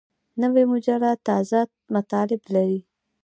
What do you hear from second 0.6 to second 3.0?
مجله تازه مطالب لري